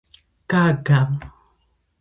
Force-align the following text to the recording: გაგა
გაგა 0.51 0.99